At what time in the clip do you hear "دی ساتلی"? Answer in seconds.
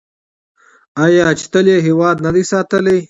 2.35-2.97